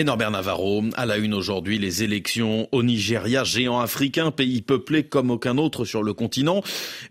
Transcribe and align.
Et 0.00 0.04
Norbert 0.04 0.30
Navarro, 0.30 0.82
à 0.94 1.04
la 1.04 1.18
une 1.18 1.34
aujourd'hui, 1.34 1.78
les 1.78 2.02
élections 2.02 2.68
au 2.72 2.82
Nigeria, 2.82 3.44
géant 3.44 3.80
africain, 3.80 4.30
pays 4.30 4.62
peuplé 4.62 5.02
comme 5.02 5.30
aucun 5.30 5.58
autre 5.58 5.84
sur 5.84 6.02
le 6.02 6.14
continent, 6.14 6.62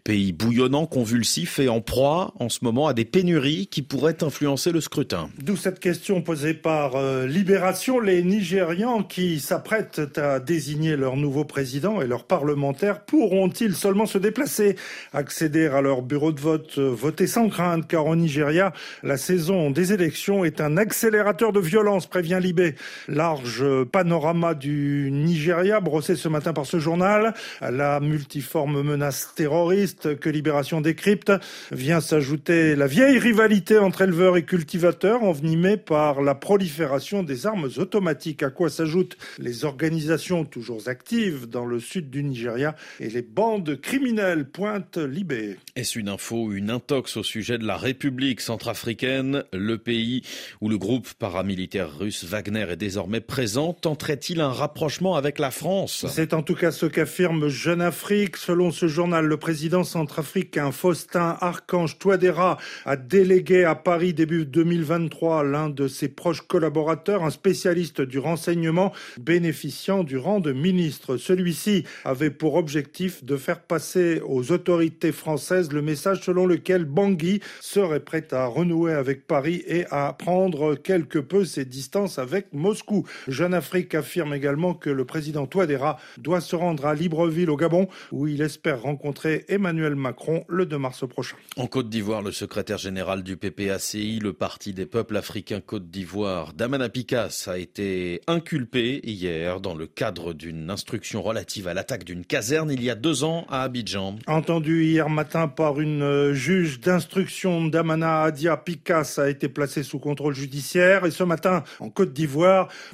pays 0.03 0.31
bouillonnant, 0.31 0.87
convulsif 0.87 1.59
et 1.59 1.69
en 1.69 1.81
proie 1.81 2.33
en 2.39 2.49
ce 2.49 2.63
moment 2.63 2.87
à 2.87 2.95
des 2.95 3.05
pénuries 3.05 3.67
qui 3.67 3.83
pourraient 3.83 4.23
influencer 4.23 4.71
le 4.71 4.81
scrutin. 4.81 5.29
D'où 5.37 5.55
cette 5.55 5.79
question 5.79 6.23
posée 6.23 6.55
par 6.55 6.95
euh, 6.95 7.27
Libération, 7.27 7.99
les 7.99 8.23
Nigérians 8.23 9.03
qui 9.03 9.39
s'apprêtent 9.39 10.17
à 10.17 10.39
désigner 10.39 10.95
leur 10.95 11.15
nouveau 11.15 11.45
président 11.45 12.01
et 12.01 12.07
leurs 12.07 12.23
parlementaires 12.23 13.05
pourront-ils 13.05 13.75
seulement 13.75 14.07
se 14.07 14.17
déplacer, 14.17 14.77
accéder 15.13 15.67
à 15.67 15.81
leur 15.81 16.01
bureau 16.01 16.31
de 16.31 16.41
vote, 16.41 16.79
euh, 16.79 16.89
voter 16.89 17.27
sans 17.27 17.49
crainte, 17.49 17.87
car 17.87 18.07
au 18.07 18.15
Nigeria, 18.15 18.73
la 19.03 19.17
saison 19.17 19.69
des 19.69 19.93
élections 19.93 20.43
est 20.43 20.59
un 20.59 20.75
accélérateur 20.75 21.53
de 21.53 21.59
violence, 21.59 22.07
prévient 22.07 22.39
Libé. 22.41 22.73
Large 23.07 23.83
panorama 23.85 24.53
du 24.53 25.09
Nigeria 25.11 25.79
brossé 25.79 26.15
ce 26.15 26.27
matin 26.27 26.53
par 26.53 26.65
ce 26.65 26.79
journal. 26.79 27.33
La 27.61 27.99
multiforme 27.99 28.81
menace 28.81 29.33
terroriste 29.35 30.19
que 30.19 30.29
Libération 30.29 30.81
décrypte 30.81 31.31
vient 31.71 32.01
s'ajouter 32.01 32.75
la 32.75 32.87
vieille 32.87 33.19
rivalité 33.19 33.77
entre 33.77 34.01
éleveurs 34.01 34.37
et 34.37 34.43
cultivateurs 34.43 35.23
envenimée 35.23 35.77
par 35.77 36.21
la 36.21 36.35
prolifération 36.35 37.23
des 37.23 37.45
armes 37.45 37.69
automatiques. 37.77 38.43
À 38.43 38.49
quoi 38.49 38.69
s'ajoutent 38.69 39.17
les 39.37 39.65
organisations 39.65 40.45
toujours 40.45 40.87
actives 40.87 41.47
dans 41.47 41.65
le 41.65 41.79
sud 41.79 42.09
du 42.09 42.23
Nigeria 42.23 42.75
et 42.99 43.09
les 43.09 43.21
bandes 43.21 43.79
criminelles, 43.81 44.45
pointe 44.45 44.97
Libé. 44.97 45.57
Est-ce 45.75 45.99
une 45.99 46.09
info, 46.09 46.51
une 46.51 46.69
intox 46.69 47.17
au 47.17 47.23
sujet 47.23 47.57
de 47.57 47.65
la 47.65 47.77
République 47.77 48.41
centrafricaine, 48.41 49.43
le 49.53 49.77
pays 49.77 50.23
où 50.61 50.69
le 50.69 50.77
groupe 50.77 51.13
paramilitaire 51.13 51.97
russe 51.97 52.23
Wagner 52.23 52.65
est 52.71 52.75
désormais 52.75 53.21
présent. 53.21 53.73
Tenterait-il 53.73 54.41
un 54.41 54.51
rapprochement 54.51 55.15
avec 55.15 55.39
la 55.39 55.51
France? 55.51 56.05
C'est 56.09 56.33
en 56.33 56.41
tout 56.41 56.55
cas 56.55 56.71
ce 56.71 56.85
qu'affirme 56.85 57.47
Jeune 57.47 57.81
Afrique. 57.81 58.37
Selon 58.37 58.71
ce 58.71 58.87
journal, 58.87 59.25
le 59.25 59.37
président 59.37 59.83
centrafricain 59.83 60.71
Faustin 60.71 61.37
Archange 61.41 61.97
Touadéra 61.99 62.57
a 62.85 62.95
délégué 62.95 63.63
à 63.63 63.75
Paris 63.75 64.13
début 64.13 64.45
2023 64.45 65.43
l'un 65.43 65.69
de 65.69 65.87
ses 65.87 66.07
proches 66.07 66.41
collaborateurs, 66.41 67.23
un 67.23 67.29
spécialiste 67.29 68.01
du 68.01 68.19
renseignement 68.19 68.91
bénéficiant 69.19 70.03
du 70.03 70.17
rang 70.17 70.39
de 70.39 70.51
ministre. 70.51 71.17
Celui-ci 71.17 71.83
avait 72.03 72.31
pour 72.31 72.55
objectif 72.55 73.23
de 73.23 73.37
faire 73.37 73.61
passer 73.61 74.21
aux 74.25 74.51
autorités 74.51 75.11
françaises 75.11 75.71
le 75.71 75.81
message 75.81 76.21
selon 76.23 76.45
lequel 76.45 76.85
Bangui 76.85 77.41
serait 77.61 77.99
prêt 77.99 78.27
à 78.31 78.45
renouer 78.45 78.93
avec 78.93 79.27
Paris 79.27 79.63
et 79.67 79.85
à 79.91 80.13
prendre 80.13 80.75
quelque 80.75 81.19
peu 81.19 81.45
ses 81.45 81.65
distances 81.65 82.19
avec 82.19 82.48
Moscou. 82.53 83.05
Jeune 83.27 83.53
Afrique 83.53 83.95
affirme 83.95 84.33
également 84.33 84.73
que 84.73 84.89
le 84.89 85.05
président 85.05 85.47
Touadéra 85.47 85.97
doit 86.17 86.41
se 86.41 86.55
rendre 86.55 86.85
à 86.85 86.93
Libreville 86.93 87.49
au 87.49 87.57
Gabon 87.57 87.87
où 88.11 88.27
il 88.27 88.41
espère 88.41 88.81
rencontrer 88.81 89.45
Emmanuel 89.47 89.95
Macron 89.95 90.45
le 90.47 90.65
2 90.65 90.77
mars 90.77 91.07
prochain. 91.07 91.37
En 91.57 91.67
Côte 91.67 91.89
d'Ivoire, 91.89 92.21
le 92.21 92.31
secrétaire 92.31 92.77
général 92.77 93.23
du 93.23 93.37
PPACI, 93.37 94.19
le 94.19 94.33
Parti 94.33 94.73
des 94.73 94.85
peuples 94.85 95.17
africains 95.17 95.61
Côte 95.61 95.89
d'Ivoire, 95.89 96.53
Damana 96.53 96.89
Picas, 96.89 97.45
a 97.47 97.57
été 97.57 98.21
inculpé 98.27 99.01
hier 99.03 99.61
dans 99.61 99.75
le 99.75 99.87
cadre 99.87 100.33
d'une 100.33 100.69
instruction 100.69 101.21
relative 101.21 101.67
à 101.67 101.73
l'attaque 101.73 102.03
d'une 102.03 102.25
caserne 102.25 102.71
il 102.71 102.83
y 102.83 102.89
a 102.89 102.95
deux 102.95 103.23
ans 103.23 103.45
à 103.49 103.63
Abidjan. 103.63 104.15
Entendu 104.27 104.85
hier 104.85 105.09
matin 105.09 105.47
par 105.47 105.79
une 105.79 106.01
euh, 106.01 106.33
juge 106.33 106.79
d'instruction, 106.79 107.67
Damana 107.67 108.23
Adia 108.23 108.57
Picas 108.57 109.15
a 109.17 109.29
été 109.29 109.49
placé 109.49 109.83
sous 109.83 109.99
contrôle 109.99 110.33
judiciaire 110.33 111.05
et 111.05 111.11
ce 111.11 111.23
matin 111.23 111.63
en 111.79 111.89
Côte 111.89 112.13
d'Ivoire, 112.13 112.38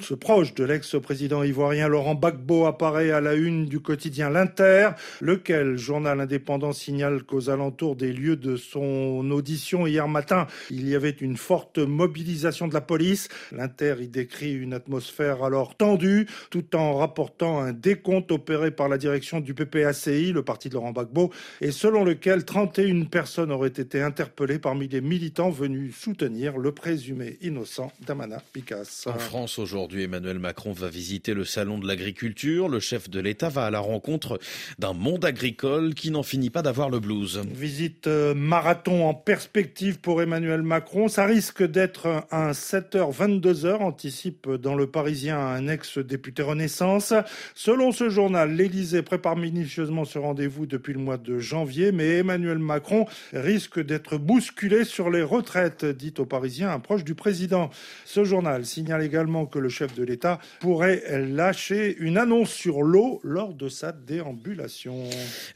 ce 0.00 0.14
proche 0.14 0.54
de 0.54 0.64
l'ex-président 0.64 1.42
ivoirien 1.42 1.88
Laurent 1.88 2.14
Gbagbo 2.14 2.66
apparaît 2.66 3.10
à 3.10 3.20
la 3.20 3.34
une 3.34 3.66
du 3.66 3.80
quotidien 3.80 4.30
L'Inter, 4.30 4.90
lequel 5.20 5.76
journal 5.76 6.20
indépendant 6.20 6.72
signale 6.72 7.22
qu'aux 7.22 7.48
alentours 7.48 7.96
des 7.96 8.12
lieux 8.12 8.36
de 8.36 8.56
son 8.56 9.30
audition 9.30 9.86
hier 9.86 10.08
matin, 10.08 10.46
il 10.70 10.88
y 10.88 10.94
avait 10.94 11.10
une 11.10 11.36
forte 11.36 11.78
mobilisation 11.78 12.66
de 12.66 12.74
la 12.74 12.80
police. 12.80 13.28
L'Inter 13.52 13.96
y 14.00 14.08
décrit 14.08 14.52
une 14.52 14.72
atmosphère 14.72 15.44
alors 15.44 15.76
tendue, 15.76 16.26
tout 16.50 16.74
en 16.74 16.96
rapportant 16.96 17.60
un 17.60 17.72
décompte 17.72 18.32
opéré 18.32 18.70
par 18.70 18.88
la 18.88 18.98
direction 18.98 19.40
du 19.40 19.54
PPACI, 19.54 20.32
le 20.32 20.42
parti 20.42 20.68
de 20.68 20.74
Laurent 20.74 20.92
Gbagbo, 20.92 21.30
et 21.60 21.70
selon 21.70 22.04
lequel 22.04 22.44
31 22.44 23.04
personnes 23.04 23.52
auraient 23.52 23.68
été 23.68 24.02
interpellées 24.02 24.58
parmi 24.58 24.88
les 24.88 25.00
militants 25.00 25.50
venus 25.50 25.94
soutenir 25.96 26.58
le 26.58 26.72
présumé 26.72 27.38
innocent 27.42 27.92
d'Amana 28.06 28.42
Picasso. 28.52 29.10
France 29.36 29.58
aujourd'hui, 29.58 30.04
Emmanuel 30.04 30.38
Macron 30.38 30.72
va 30.72 30.88
visiter 30.88 31.34
le 31.34 31.44
salon 31.44 31.76
de 31.76 31.86
l'agriculture. 31.86 32.70
Le 32.70 32.80
chef 32.80 33.10
de 33.10 33.20
l'État 33.20 33.50
va 33.50 33.66
à 33.66 33.70
la 33.70 33.80
rencontre 33.80 34.38
d'un 34.78 34.94
monde 34.94 35.26
agricole 35.26 35.92
qui 35.92 36.10
n'en 36.10 36.22
finit 36.22 36.48
pas 36.48 36.62
d'avoir 36.62 36.88
le 36.88 37.00
blues. 37.00 37.42
Visite 37.52 38.06
euh, 38.06 38.32
marathon 38.32 39.06
en 39.06 39.12
perspective 39.12 40.00
pour 40.00 40.22
Emmanuel 40.22 40.62
Macron. 40.62 41.08
Ça 41.08 41.26
risque 41.26 41.62
d'être 41.62 42.24
un 42.30 42.52
7h, 42.52 43.14
22h, 43.14 43.74
anticipe 43.82 44.48
dans 44.48 44.74
le 44.74 44.86
Parisien 44.86 45.38
un 45.38 45.68
ex-député 45.68 46.42
Renaissance. 46.42 47.12
Selon 47.54 47.92
ce 47.92 48.08
journal, 48.08 48.56
l'Élysée 48.56 49.02
prépare 49.02 49.36
minutieusement 49.36 50.06
ce 50.06 50.18
rendez-vous 50.18 50.64
depuis 50.64 50.94
le 50.94 51.00
mois 51.00 51.18
de 51.18 51.40
janvier, 51.40 51.92
mais 51.92 52.20
Emmanuel 52.20 52.58
Macron 52.58 53.04
risque 53.34 53.84
d'être 53.84 54.16
bousculé 54.16 54.84
sur 54.84 55.10
les 55.10 55.22
retraites, 55.22 55.84
dit 55.84 56.14
au 56.16 56.24
Parisien 56.24 56.72
un 56.72 56.80
proche 56.80 57.04
du 57.04 57.14
président. 57.14 57.68
Ce 58.06 58.24
journal 58.24 58.64
signale 58.64 59.02
également 59.02 59.25
également 59.26 59.46
que 59.46 59.58
le 59.58 59.68
chef 59.68 59.94
de 59.94 60.04
l'État 60.04 60.38
pourrait 60.60 61.02
lâcher 61.28 61.96
une 61.98 62.16
annonce 62.16 62.50
sur 62.50 62.82
l'eau 62.82 63.20
lors 63.24 63.54
de 63.54 63.68
sa 63.68 63.90
déambulation. 63.90 65.02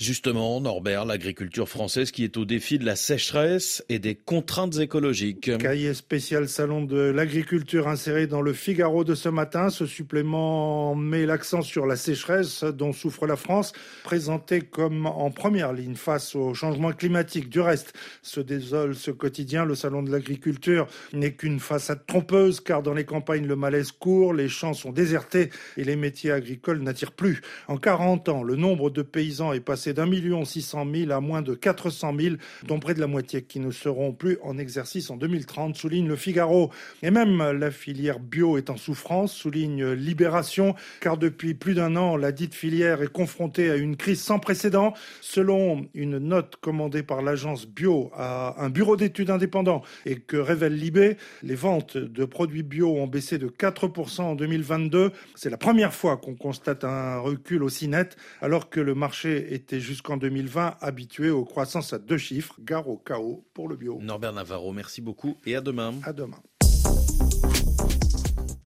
Justement, 0.00 0.60
Norbert, 0.60 1.04
l'agriculture 1.04 1.68
française 1.68 2.10
qui 2.10 2.24
est 2.24 2.36
au 2.36 2.44
défi 2.44 2.80
de 2.80 2.84
la 2.84 2.96
sécheresse 2.96 3.84
et 3.88 4.00
des 4.00 4.16
contraintes 4.16 4.78
écologiques. 4.78 5.56
Cahier 5.58 5.94
spécial 5.94 6.48
salon 6.48 6.82
de 6.82 6.98
l'agriculture 6.98 7.86
inséré 7.86 8.26
dans 8.26 8.42
le 8.42 8.52
Figaro 8.52 9.04
de 9.04 9.14
ce 9.14 9.28
matin. 9.28 9.70
Ce 9.70 9.86
supplément 9.86 10.96
met 10.96 11.24
l'accent 11.24 11.62
sur 11.62 11.86
la 11.86 11.94
sécheresse 11.94 12.64
dont 12.64 12.92
souffre 12.92 13.26
la 13.28 13.36
France, 13.36 13.72
présenté 14.02 14.62
comme 14.62 15.06
en 15.06 15.30
première 15.30 15.72
ligne 15.72 15.94
face 15.94 16.34
au 16.34 16.54
changement 16.54 16.90
climatique. 16.92 17.48
Du 17.48 17.60
reste, 17.60 17.92
se 18.22 18.40
désole 18.40 18.96
ce 18.96 19.12
quotidien. 19.12 19.64
Le 19.64 19.76
salon 19.76 20.02
de 20.02 20.10
l'agriculture 20.10 20.88
n'est 21.12 21.34
qu'une 21.34 21.60
façade 21.60 22.04
trompeuse 22.06 22.60
car 22.60 22.82
dans 22.82 22.94
les 22.94 23.04
campagnes 23.04 23.46
le 23.46 23.56
malaise 23.60 23.92
court, 23.92 24.34
les 24.34 24.48
champs 24.48 24.74
sont 24.74 24.90
désertés 24.90 25.50
et 25.76 25.84
les 25.84 25.94
métiers 25.94 26.32
agricoles 26.32 26.82
n'attirent 26.82 27.12
plus. 27.12 27.40
En 27.68 27.76
40 27.76 28.28
ans, 28.28 28.42
le 28.42 28.56
nombre 28.56 28.90
de 28.90 29.02
paysans 29.02 29.52
est 29.52 29.60
passé 29.60 29.92
d'un 29.92 30.06
million 30.06 30.44
six 30.44 30.62
cent 30.62 30.84
mille 30.84 31.12
à 31.12 31.20
moins 31.20 31.42
de 31.42 31.54
400 31.54 32.14
000, 32.18 32.36
dont 32.64 32.80
près 32.80 32.94
de 32.94 33.00
la 33.00 33.06
moitié 33.06 33.42
qui 33.42 33.60
ne 33.60 33.70
seront 33.70 34.12
plus 34.12 34.38
en 34.42 34.58
exercice 34.58 35.10
en 35.10 35.16
2030, 35.16 35.76
souligne 35.76 36.08
le 36.08 36.16
Figaro. 36.16 36.70
Et 37.02 37.10
même 37.10 37.38
la 37.52 37.70
filière 37.70 38.18
bio 38.18 38.58
est 38.58 38.70
en 38.70 38.76
souffrance, 38.76 39.32
souligne 39.32 39.92
Libération, 39.92 40.74
car 41.00 41.18
depuis 41.18 41.54
plus 41.54 41.74
d'un 41.74 41.94
an, 41.96 42.16
la 42.16 42.32
dite 42.32 42.54
filière 42.54 43.02
est 43.02 43.12
confrontée 43.12 43.70
à 43.70 43.76
une 43.76 43.96
crise 43.96 44.20
sans 44.20 44.38
précédent. 44.38 44.94
Selon 45.20 45.86
une 45.94 46.18
note 46.18 46.56
commandée 46.60 47.02
par 47.02 47.22
l'agence 47.22 47.66
bio 47.66 48.10
à 48.14 48.62
un 48.62 48.70
bureau 48.70 48.96
d'études 48.96 49.30
indépendant 49.30 49.82
et 50.06 50.16
que 50.16 50.36
révèle 50.36 50.74
Libé, 50.74 51.16
les 51.42 51.54
ventes 51.54 51.96
de 51.96 52.24
produits 52.24 52.62
bio 52.62 52.96
ont 52.96 53.06
baissé 53.06 53.38
de 53.38 53.48
4% 53.50 54.22
en 54.22 54.34
2022. 54.34 55.12
C'est 55.34 55.50
la 55.50 55.56
première 55.56 55.94
fois 55.94 56.16
qu'on 56.16 56.34
constate 56.34 56.84
un 56.84 57.18
recul 57.18 57.62
aussi 57.62 57.88
net, 57.88 58.16
alors 58.40 58.70
que 58.70 58.80
le 58.80 58.94
marché 58.94 59.54
était 59.54 59.80
jusqu'en 59.80 60.16
2020 60.16 60.76
habitué 60.80 61.30
aux 61.30 61.44
croissances 61.44 61.92
à 61.92 61.98
deux 61.98 62.18
chiffres. 62.18 62.56
Gare 62.60 62.88
au 62.88 62.96
chaos 62.96 63.44
pour 63.54 63.68
le 63.68 63.76
bio. 63.76 63.98
Norbert 64.00 64.32
Navarro, 64.32 64.72
merci 64.72 65.00
beaucoup 65.00 65.36
et 65.46 65.56
à 65.56 65.60
demain. 65.60 65.94
À 66.04 66.12
demain. 66.12 66.38